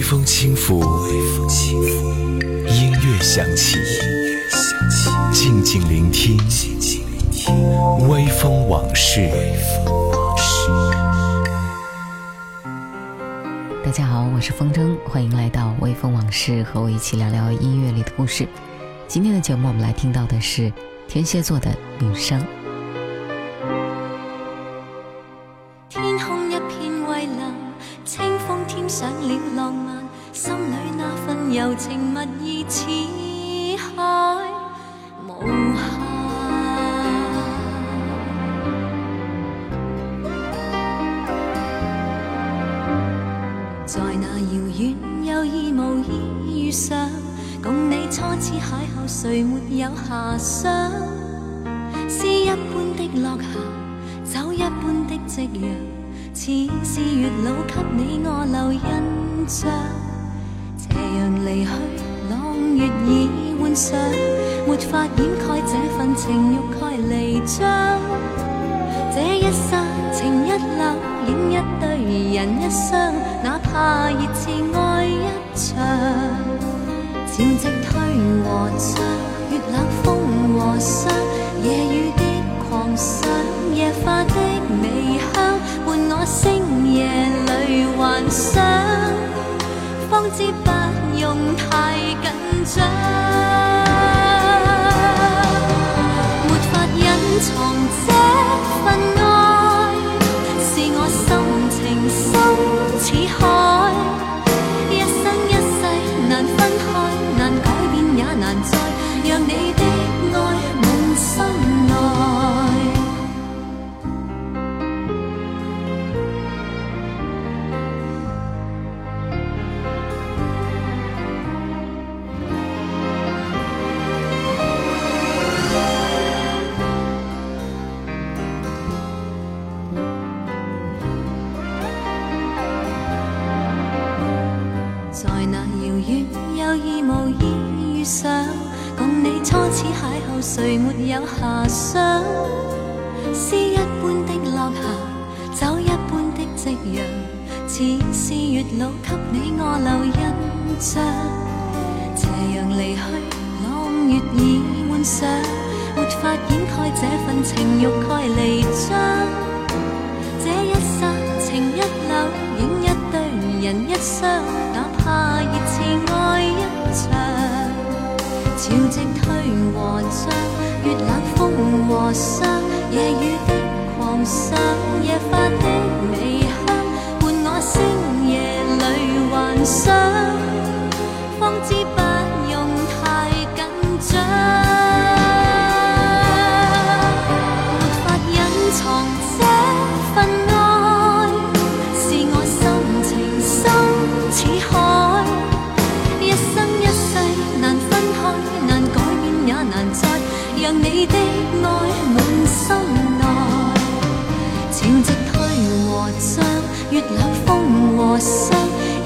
[0.00, 0.80] 微风轻拂，
[2.66, 3.76] 音乐响起，
[5.30, 6.38] 静静聆听，
[8.08, 9.28] 微风往事。
[13.84, 18.48] 大家好，我是风筝，欢迎来到微风往事，和我一起聊聊音乐里的故事。
[19.06, 20.72] 今天的节目，我们来听到的是
[21.08, 22.42] 天蝎座的女生。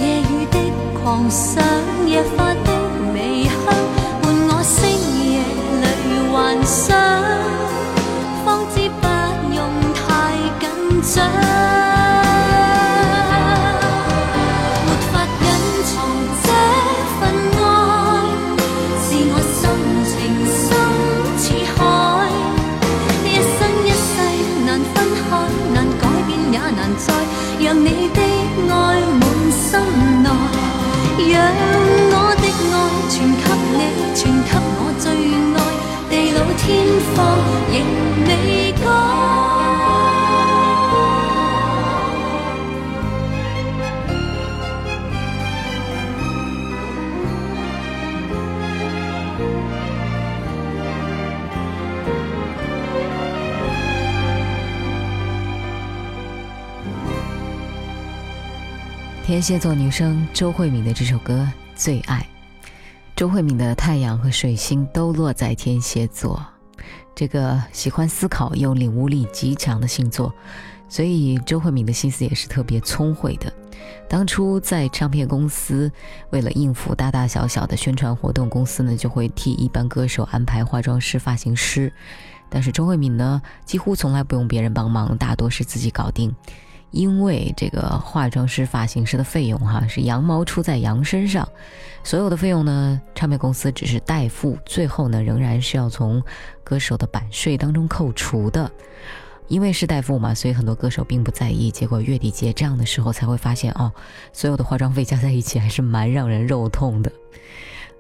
[0.01, 0.59] 夜雨的
[1.01, 1.63] 狂想，
[2.07, 2.53] 野花
[59.34, 61.41] 天蝎座女生周慧敏的这首歌
[61.75, 62.25] 《最爱》，
[63.16, 66.41] 周慧敏的太阳和水星都落在天蝎座，
[67.16, 70.33] 这个喜欢思考又领悟力极强的星座，
[70.89, 73.53] 所以周慧敏的心思也是特别聪慧的。
[74.09, 75.91] 当初在唱片公司，
[76.31, 81.92] 为了应付大大小小的宣传活动，公司呢就会替一般歌手安排化妆师、发型师，
[82.48, 86.33] 但是周慧敏呢几乎从来不用别人帮忙，大多是自己搞定。
[86.95, 91.47] 因为这个化妆师、发型师的费用哈是羊毛出在羊身上，
[92.05, 96.23] 所有的费用呢，唱片公司只是代付，最后呢仍然是要从
[96.63, 98.71] 歌手的版税当中扣除的。
[99.47, 101.71] 因为是代付嘛，所以很多歌手并不在意。
[101.71, 103.93] 结果月底结账的时候才会发现，哦，
[104.33, 107.13] 所有的化妆费加在一起还是蛮让人肉痛的。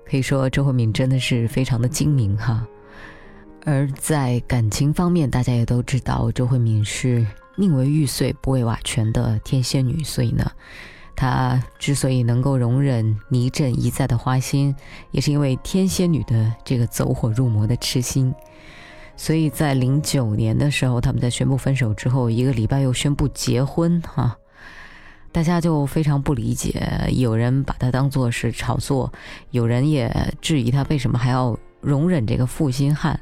[0.06, 2.66] 可以说周慧敏真的是非常的精明哈。
[3.66, 10.50] 而在感情方面，大家也都知道，周慧敏是宁为玉碎不为瓦全的天蝎女，所以呢，
[11.14, 14.74] 她之所以能够容忍倪震一再的花心，
[15.10, 18.34] 也是因为天蝎女的这个走火入魔的痴心。
[19.16, 24.36] 所以在零九年的时候，他们在宣布分手之后，一个礼拜又宣布结婚，哈，
[25.30, 29.12] 大家就非常不理解，有人把它当做是炒作，
[29.52, 33.20] 有人也质疑他为什么还要容忍这个负心汉。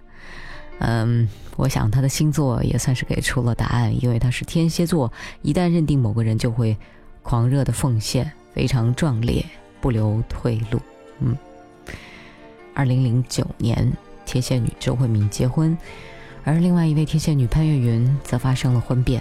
[0.79, 5.13] 嗯，我想他的星座也算是给出了答案，因为他是天蝎座，
[5.43, 6.77] 一旦认定某个人，就会
[7.23, 9.45] 狂热的奉献，非常壮烈，
[9.81, 10.81] 不留退路。
[11.21, 11.37] 嗯，
[12.75, 13.93] 二零零九年。
[14.25, 15.77] 天蝎女周慧敏结婚，
[16.45, 19.21] 而另外一位天蝎女潘越云则发生了婚变。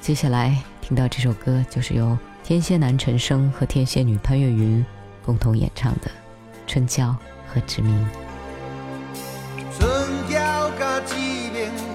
[0.00, 4.84] 接下来听到这首歌，就是由天蝎男陈升和天蝎女潘越云
[5.24, 6.08] 共同演唱的
[6.66, 7.16] 《春娇
[7.46, 7.96] 和志明》。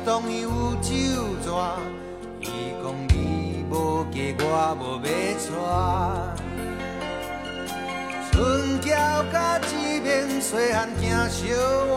[0.08, 0.88] 明当有酒
[1.44, 1.52] 泉，
[2.40, 2.48] 伊
[2.82, 4.42] 讲你无嫁我
[4.80, 5.06] 无要
[5.38, 5.46] 娶。
[8.32, 8.88] 春娇
[9.34, 11.44] 甲志明细汉行相
[11.90, 11.92] 活，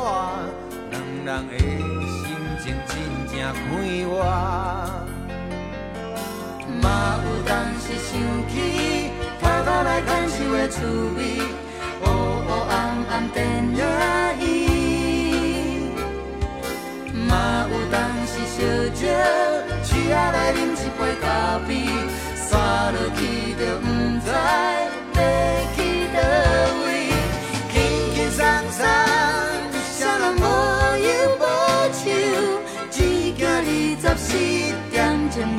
[0.91, 0.93] 两
[1.25, 2.27] 人的心
[2.61, 2.91] 情真
[3.31, 3.71] 正快
[4.09, 4.13] 活。
[6.83, 6.85] 嘛
[7.23, 7.49] 有当
[7.79, 8.11] 时想
[8.49, 8.53] 起
[9.41, 10.77] 偷偷来牵手的滋
[11.17, 11.21] 味，
[12.03, 12.05] 黑
[12.49, 12.75] 黑暗
[13.09, 13.39] 暗电
[13.77, 13.81] 影
[18.51, 18.59] 烧
[18.95, 19.07] 酒，
[19.85, 21.25] 请来饮一杯咖
[21.69, 21.69] 啡，
[22.35, 22.49] 散
[22.93, 23.19] 落去
[23.55, 23.87] 就不
[24.25, 24.27] 知
[25.15, 25.19] 要
[25.77, 25.79] 去。
[27.71, 27.75] 轻
[28.13, 28.39] 轻松
[28.73, 28.79] 松，
[29.97, 30.39] 啥人无
[31.07, 31.09] 忧
[31.39, 31.41] 无
[31.95, 32.03] 愁，
[32.91, 32.97] 只
[33.33, 33.49] 惊二
[34.03, 34.29] 十四
[34.91, 34.99] 点
[35.31, 35.59] 钟无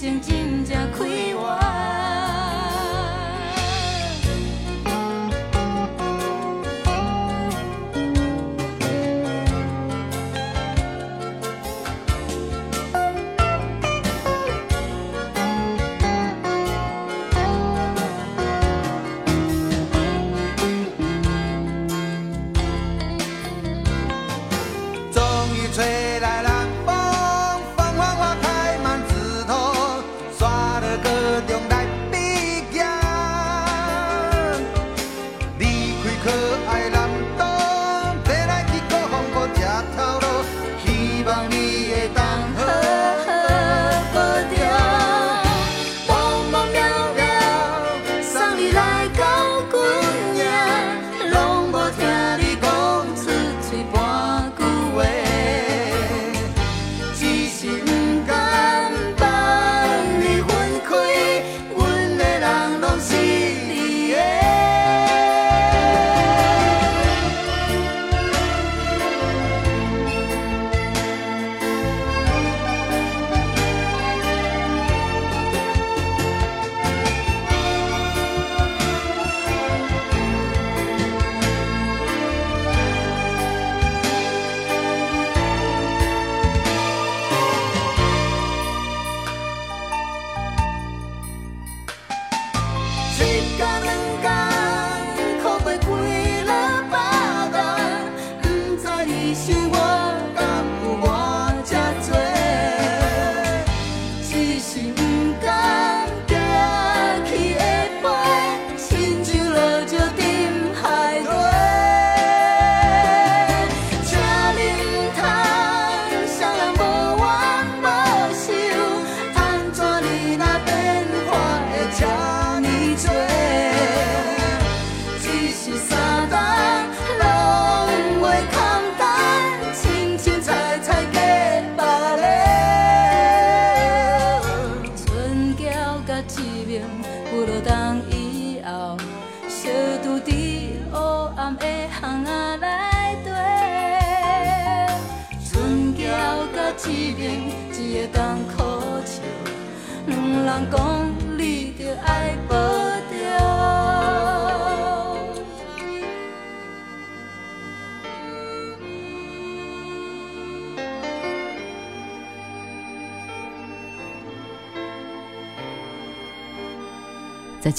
[0.00, 1.99] 情真正快活。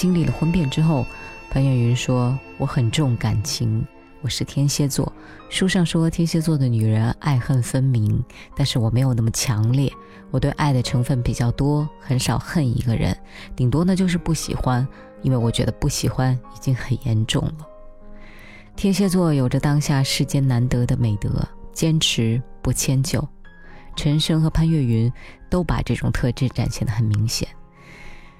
[0.01, 1.05] 经历了婚变之后，
[1.51, 3.86] 潘越云说：“我很重感情，
[4.22, 5.13] 我是天蝎座。
[5.48, 8.20] 书上说天蝎座的女人爱恨分明，
[8.55, 9.93] 但是我没有那么强烈。
[10.31, 13.15] 我对爱的成分比较多，很少恨一个人，
[13.55, 14.88] 顶多呢就是不喜欢，
[15.22, 17.58] 因为我觉得不喜欢已经很严重了。
[18.75, 23.24] 天蝎座有着当下世间难得的美德，坚持不迁就。
[23.96, 25.13] 陈升和潘越云
[25.48, 27.48] 都把这种特质展现得很明显。”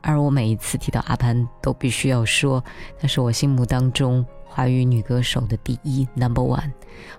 [0.02, 2.64] 而我每一次提到阿潘，都必须要说，
[3.00, 6.72] 她是我心目当中华语女歌手的第一 number one。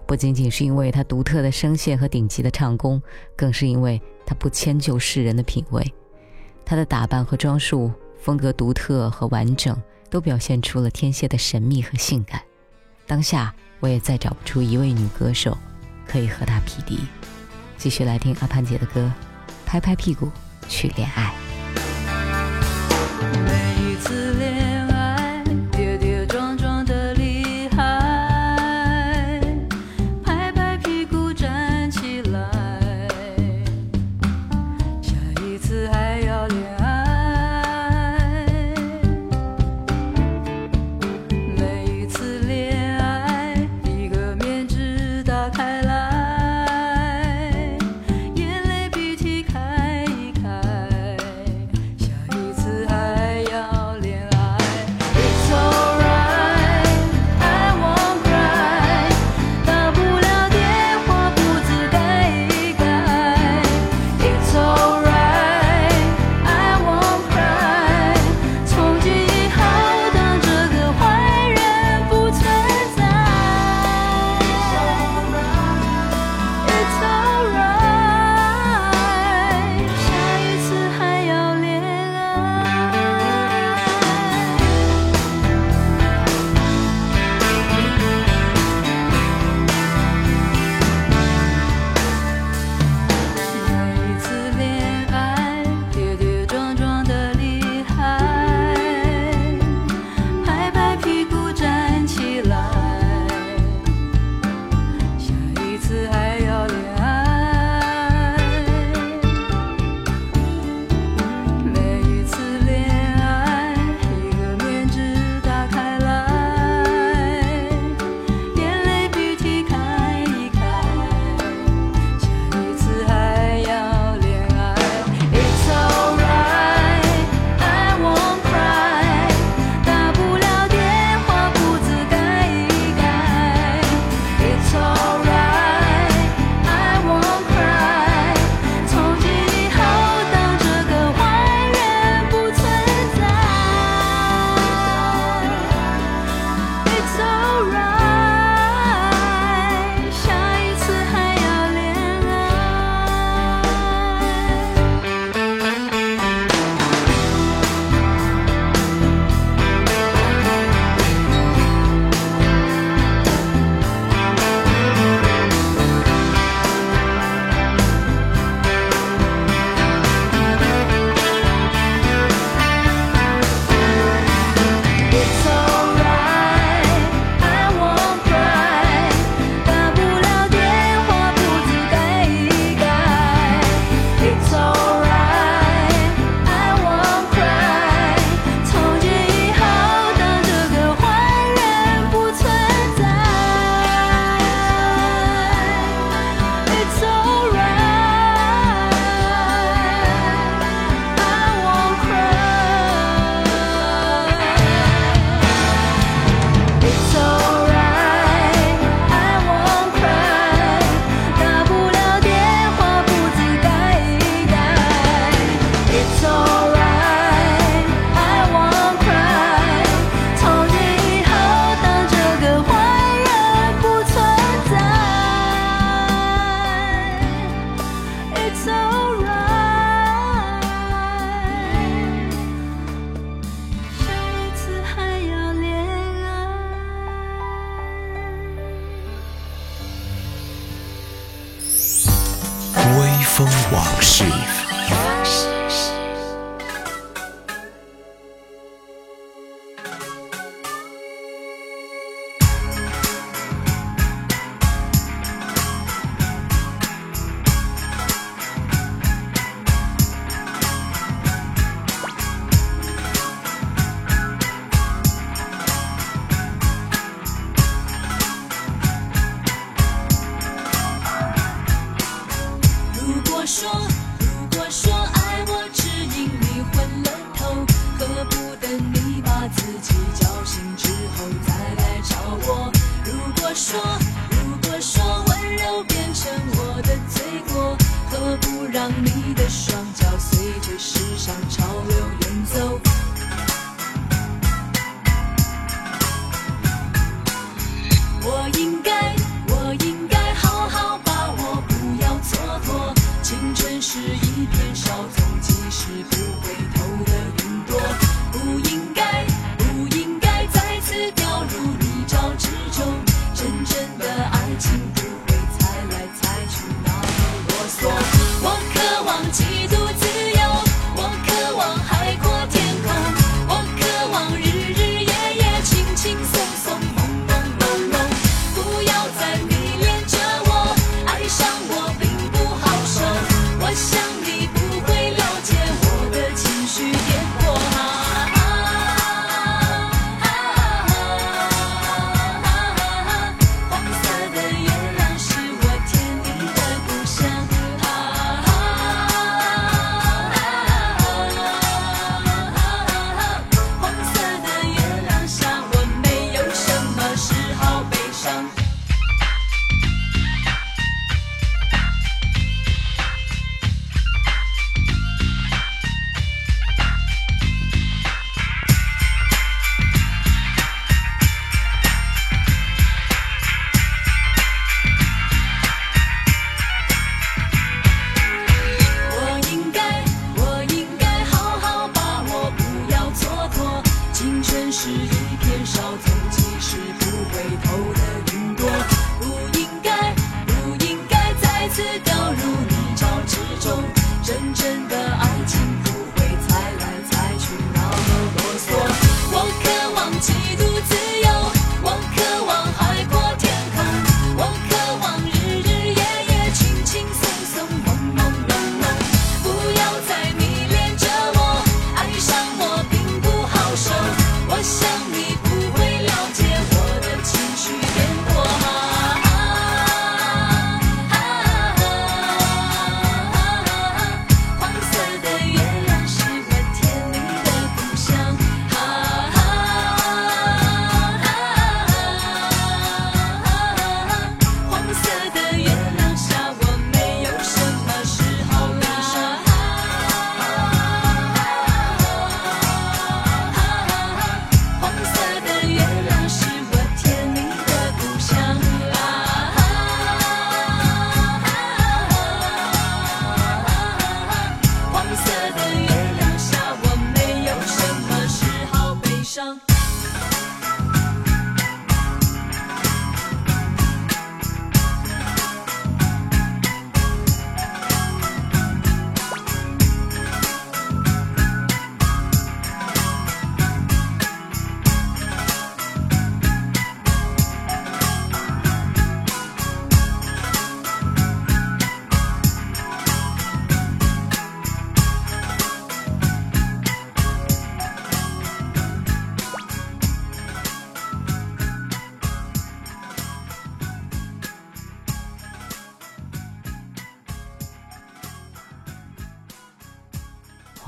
[0.06, 3.00] 不仅仅是因为她独特的声线和顶级的唱功，
[3.36, 5.94] 更是因为她不迁就世人的品味。
[6.64, 12.42] 她的打扮和装束风格独特和完整，都表现出了天蝎的神秘和性感。
[13.06, 15.56] 当下我也再找不出一位女歌手
[16.06, 17.00] 可以和她匹敌。
[17.76, 19.10] 继续来听阿潘姐的歌，
[19.66, 20.30] 拍拍屁股
[20.68, 21.34] 去恋爱。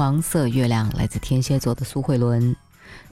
[0.05, 2.55] 黄色月亮来自天蝎座的苏慧伦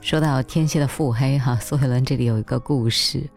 [0.02, 3.30] 说到天蝎的腹黑哈苏慧伦这里有一个故事。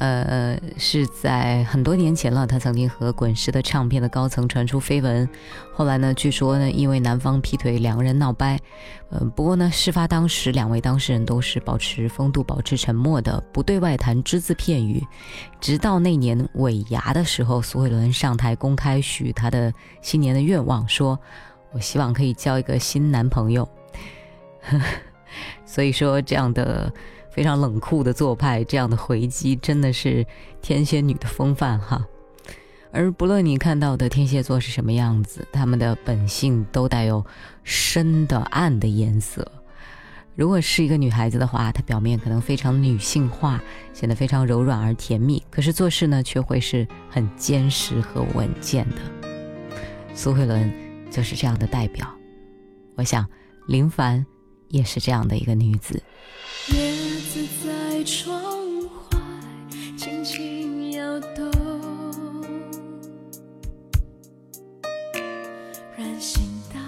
[0.00, 5.28] 呃呃是在很多年前了他曾经和滚石的唱片的高层传出绯闻
[5.74, 8.58] 后来呢据说呢因为男方劈腿两个人闹掰
[9.10, 15.04] 嗯不过呢事发当时两位当事人都是保持风度保持沉默的不对外谈只字片语
[15.60, 21.18] 直到那年尾牙的时候苏慧伦上台公开许他的新年的愿望说
[21.72, 23.68] 我希望可以交一个新男朋友。
[25.64, 26.92] 所以说，这样的
[27.30, 30.26] 非常冷酷的做派，这样的回击，真的是
[30.60, 32.04] 天蝎女的风范哈。
[32.92, 37.24] 而不论你看到的天蝎座是什么样子，他们的本性都带有
[37.62, 39.46] 深的暗的颜色。
[40.34, 48.96] 如果是一个女孩子的话，她表面可能非常女性化，显得非常柔软而甜蜜，可是做事呢，却会是很坚实和稳健的。
[50.12, 50.89] 苏慧伦。
[51.10, 52.06] 就是这样的代表。
[52.96, 53.26] 我想，
[53.66, 54.24] 林凡
[54.68, 56.02] 也是这样的一个女子。
[56.68, 58.42] 叶子在窗
[58.82, 59.18] 外
[59.96, 61.50] 轻轻摇动，
[65.96, 66.42] 人行
[66.72, 66.78] 道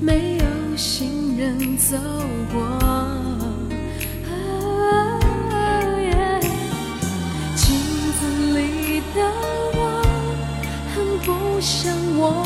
[0.00, 1.96] 没有行人走
[2.52, 2.62] 过。
[4.28, 4.30] 啊
[6.00, 6.40] 耶
[7.56, 7.64] 镜
[8.18, 8.20] 子
[8.56, 9.18] 里的
[9.74, 9.78] 我
[10.94, 11.26] 很不
[11.60, 12.44] 像我。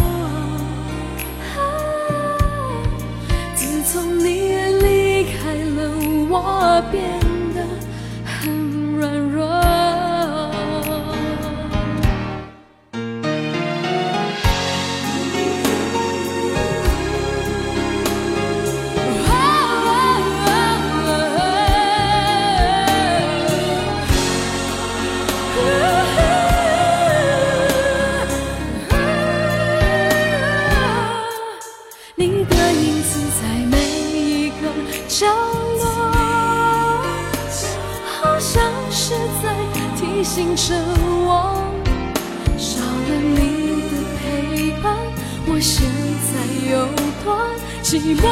[3.55, 4.25] 自从你
[4.83, 4.87] 离
[5.25, 5.39] 开
[5.77, 5.79] 了，
[6.31, 6.35] 我
[6.93, 6.99] 变
[40.41, 40.75] 提醒着
[41.27, 41.53] 我，
[42.57, 44.97] 少了你的陪伴，
[45.47, 45.85] 我现
[46.33, 46.33] 在
[46.73, 46.73] 有
[47.23, 47.29] 多
[47.83, 48.25] 寂寞。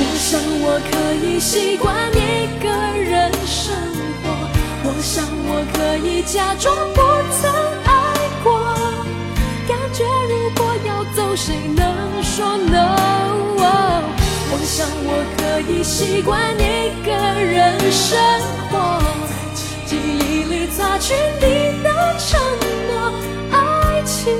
[0.16, 0.90] 想我可
[1.26, 2.66] 以习惯一个
[2.98, 3.76] 人生
[4.24, 4.26] 活，
[4.84, 6.74] 我想我可以假装
[15.92, 18.18] 习惯一个人生
[18.70, 18.98] 活，
[19.84, 22.40] 记忆里擦去你的承
[22.88, 23.12] 诺。
[23.50, 24.32] 爱情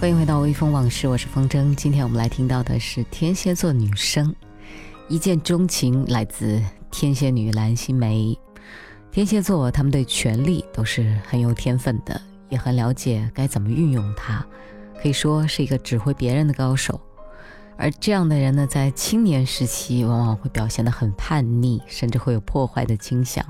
[0.00, 1.74] 欢迎回到微风往事，我是风筝。
[1.74, 4.34] 今天我们来听到的是天蝎座女生
[5.10, 6.58] 一见钟情，来自
[6.90, 8.34] 天蝎女蓝心湄。
[9.12, 14.42] 天蝎座他们对权力都是很有天分的，也很了解该怎么运用它，
[15.02, 16.98] 可以说是一个指挥别人的高手。
[17.76, 23.44] 而这样的人呢，在青年时期往往会表现得很叛逆，甚至会有破坏的倾向。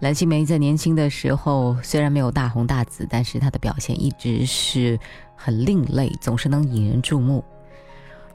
[0.00, 5.00] 蓝心湄在年轻的时候虽然没有大红大紫，但是她的表现一直是
[5.38, 7.42] 很另类，总是能引人注目。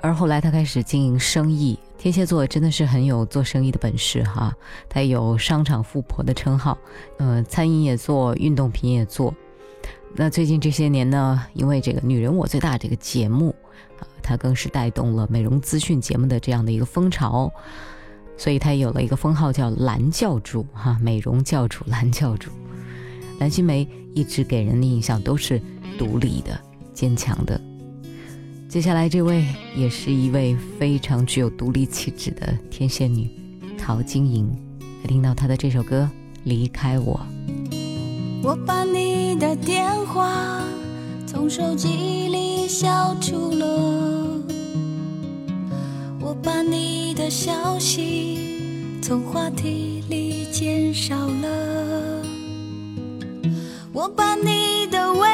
[0.02, 4.56] 而后来他开始经营生意，天蝎座真的是很有做生意的本事哈，
[4.90, 6.78] 他有商场富婆的称号，
[7.20, 9.34] 呃，餐饮也做，运动品也做。
[10.16, 13.56] 那最近这些年呢，因为这个《女人我最大》这个节目，
[14.00, 17.52] 啊，他更是带动了美容资讯节目的这样的一个风潮。
[18.36, 22.50] 所以他有了一个封号叫“蓝教主”哈，美容教主蓝教主。
[23.40, 25.62] 蓝心湄一直给人的印象都是
[25.98, 26.60] 独立的、
[26.94, 27.60] 坚强的。
[28.70, 33.30] 接下来这位也是一位非常具有独立气质的天蝎女，
[33.78, 34.50] 陶晶莹。
[34.80, 36.10] 来听到她的这首歌
[36.44, 37.20] 《离开我》。
[38.42, 40.62] 我把你的电话
[41.26, 44.42] 从手机里消除了，
[46.20, 52.24] 我把你的消息从话题里减少了，
[53.92, 55.33] 我把你的微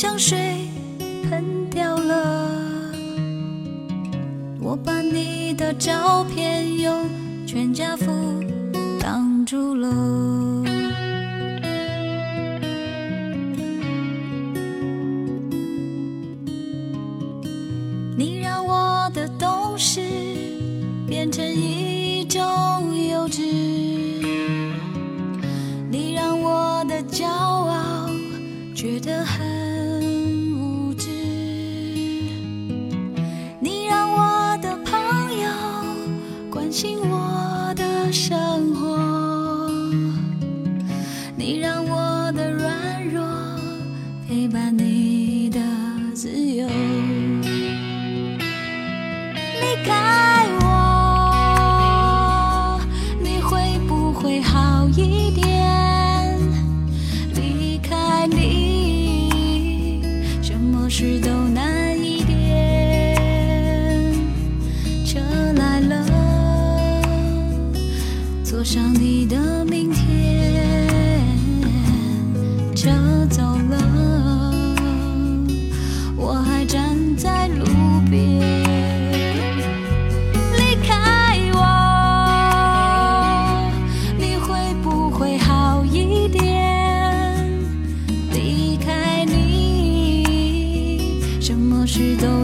[0.00, 0.38] 香水
[1.28, 2.48] 喷掉了，
[4.60, 7.04] 我把你的照片用
[7.44, 8.06] 全家福
[9.00, 10.67] 挡住了。
[91.98, 92.37] 什么事都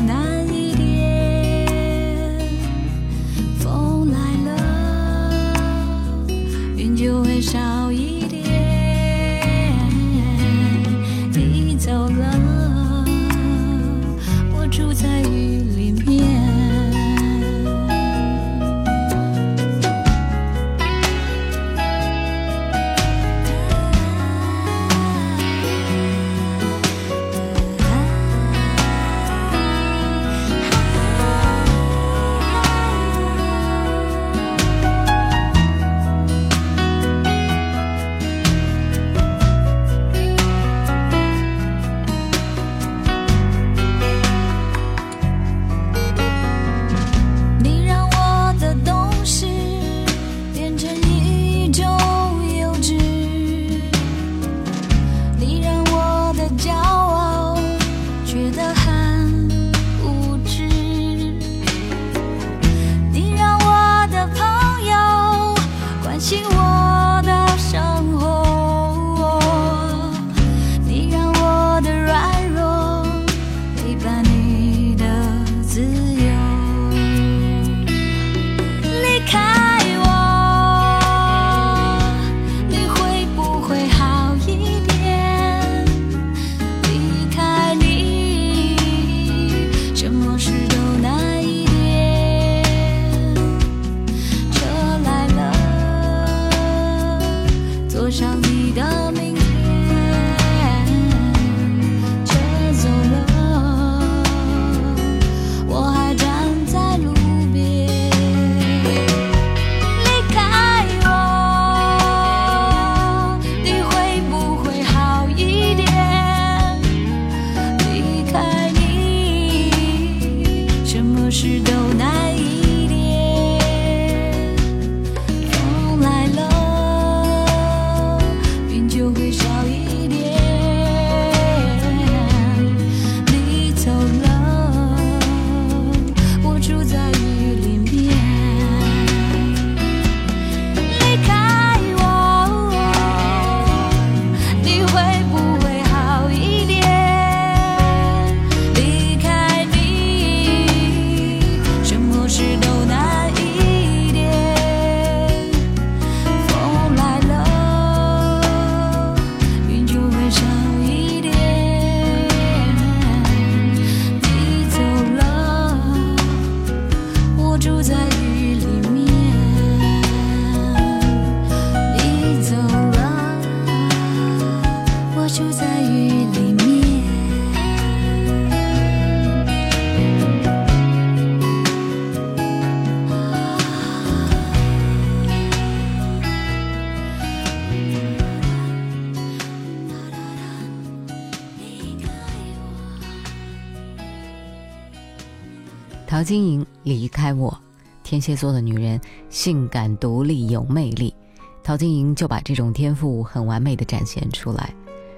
[196.14, 197.60] 陶晶莹离开我，
[198.04, 199.00] 天蝎座的女人
[199.30, 201.12] 性感独立有魅力，
[201.60, 204.72] 陶晶莹就把这种天赋很完美的展现出来。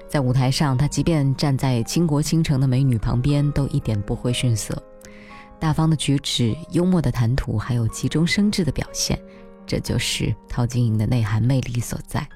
[0.09, 4.75] 在舞台上，她即便站在倾国倾城的美女旁边，都一点不会逊色。
[5.59, 9.21] 大方的举止、幽默的谈吐，还有急中生智的表现，
[9.67, 12.27] 这就是陶晶莹的内涵魅力所在。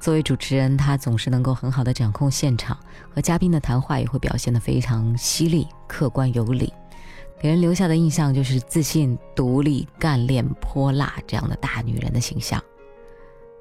[0.00, 2.78] 作为主持人，她总是能够很好的掌控现场，
[3.14, 6.72] 和嘉宾的谈话也会表现得非常犀利、客观有理。
[7.40, 12.62] 给人留下的印象就是自信、独立、干练、泼辣这样的大女人的形象。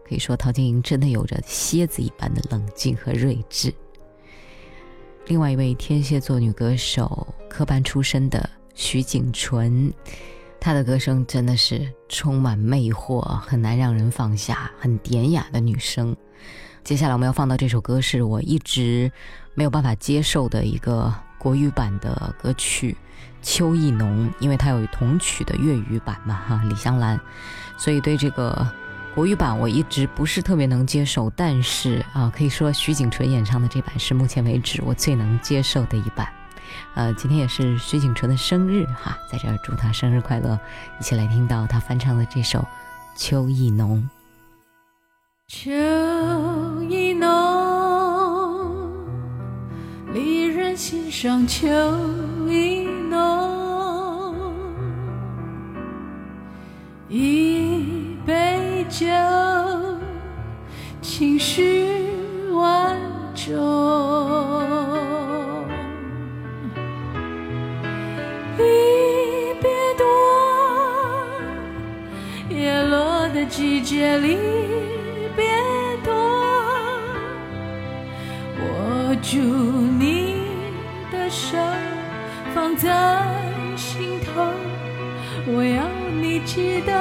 [0.06, 3.74] 可以说，陶晶莹真的有着蝎子一般的冷静和睿智。
[5.28, 9.94] 另外一位天蝎座女歌手，科班出身的徐景纯，
[10.60, 16.14] 她的歌声真的是充满魅惑，很难让人放下，很典雅的女声。
[16.84, 19.10] 接下来我们要放到这首歌，是我一直
[19.54, 22.98] 没有办法接受的一个国语版的歌曲。
[23.42, 27.20] 秋意浓，因为它有同曲的粤语版嘛，哈，李香兰，
[27.78, 28.68] 所以对这个
[29.16, 31.30] 国语版我一直不是特别能接受。
[31.36, 36.28] 但是啊，可以说徐景淳演唱的这版是目前为止我最能接受的一版。
[36.94, 40.60] 呃，今天也是徐景淳的生日哈，在这儿祝他生日快乐！
[41.00, 42.60] 一起来听到他翻唱的这首
[43.16, 43.98] 《秋意浓》。
[45.48, 45.72] 秋
[46.84, 47.28] 意浓，
[50.14, 51.68] 离人心上秋
[52.48, 52.89] 意
[61.20, 61.86] 情绪
[62.54, 62.98] 万
[63.36, 63.54] 种。
[68.58, 68.64] 离
[69.62, 70.06] 别多，
[72.50, 74.38] 叶落的季节离
[75.36, 75.46] 别
[76.06, 76.14] 多，
[78.62, 80.46] 握住你
[81.12, 81.58] 的手，
[82.56, 83.22] 放在
[83.76, 84.42] 心头，
[85.48, 85.84] 我要
[86.22, 86.94] 你记得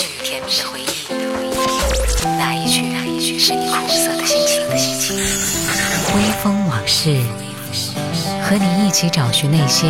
[0.00, 0.86] 是你甜蜜的回忆，
[2.38, 4.66] 那一曲是一曲是你苦涩的心情。
[6.16, 7.20] 微风往事，
[8.42, 9.88] 和你一起找寻那些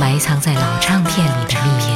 [0.00, 1.95] 埋藏在老唱片里的秘密。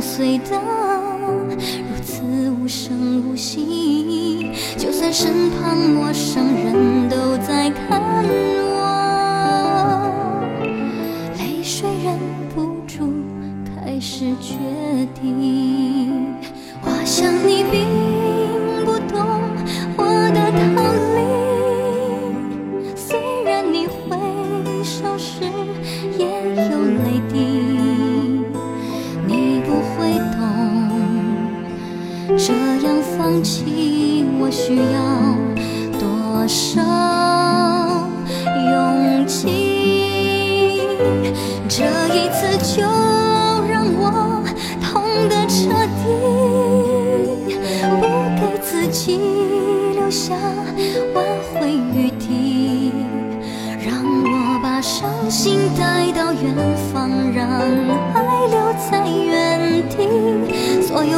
[0.00, 0.60] 碎的
[1.88, 8.76] 如此无声无息就算身旁陌生人都在看我。
[11.38, 12.18] 泪水忍
[12.54, 13.12] 不住
[13.64, 14.54] 开始决
[15.14, 15.75] 堤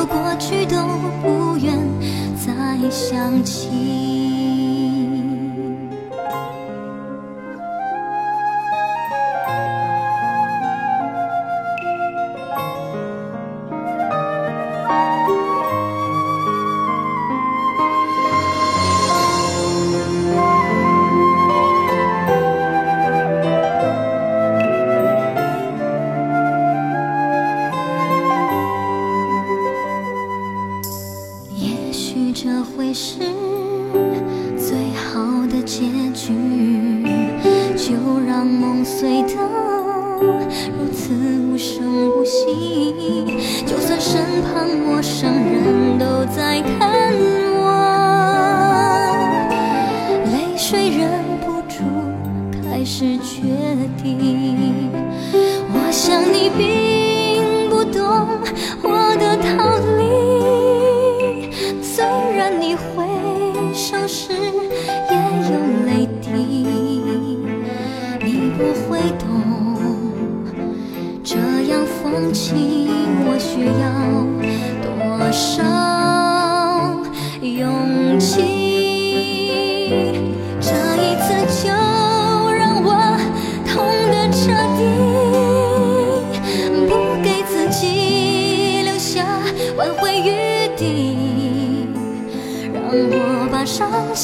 [0.09, 0.77] 过去都
[1.23, 1.77] 不愿
[2.37, 4.08] 再想起。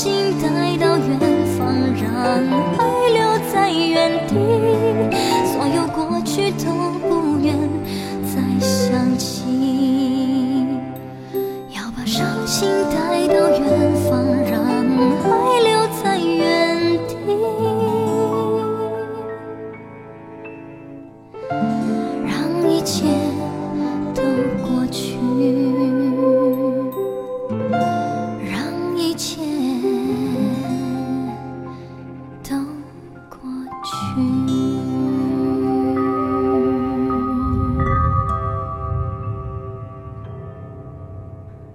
[0.04, 0.53] 心的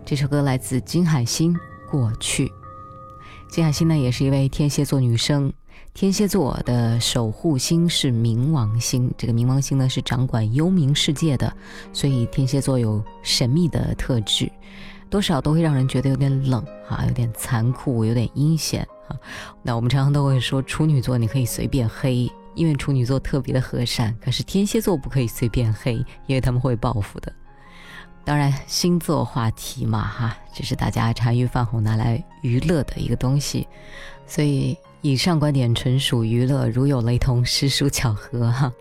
[0.10, 1.54] 这首歌来自金海心，
[1.88, 2.48] 《过去》。
[3.48, 5.54] 金海心呢，也是一位天蝎座女生。
[5.94, 11.56] 天蝎座的守护星是冥王星，这个冥王星呢是掌管幽冥世界的，
[11.94, 14.52] 所以天蝎座有神秘的特质，
[15.12, 19.16] 多少都会让人觉得有点冷啊，有点残酷，有点阴险啊。
[19.62, 27.32] 那我们常常都会说处女座你可以随便黑，因为处女座特别的和善，可是天蝎座不可以随便黑，因为他们会报复的。
[28.30, 33.68] 当然，星座话题嘛哈，这是大家茶余饭后拿来娱乐的一个东西，
[34.28, 38.72] 所以以上观点纯属娱乐，如有雷同，实属巧合哈。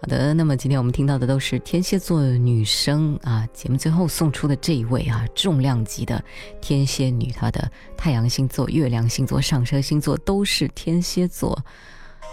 [0.00, 3.46] 好的，那么今天我们听到的都是天蝎座女生啊。
[3.54, 6.20] 节目最后送出的这一位啊，重量级的
[6.60, 11.56] 天蝎女，她的太阳星座、月亮星座、上升星座都是天蝎座，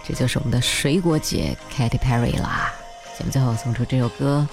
[0.04, 2.74] 这就是我们的水果姐 Katy Perry 啦。
[3.16, 4.44] 节目最后送出这首歌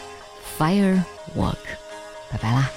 [0.61, 1.56] 《Fire Firework》，
[2.30, 2.70] 拜拜啦。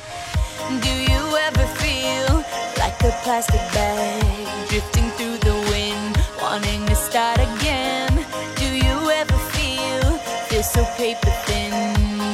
[0.82, 2.44] Do you ever feel
[2.78, 4.24] like a plastic bag
[4.70, 8.26] drifting through the wind, wanting to start again?
[8.56, 10.20] Do you ever feel
[10.50, 11.72] feel so paper thin,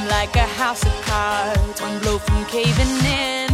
[0.09, 3.46] like a house of cards, one blow from caving in?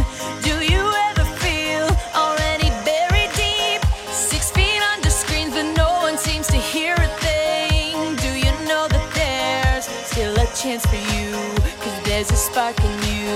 [12.57, 12.71] A
[13.03, 13.35] you.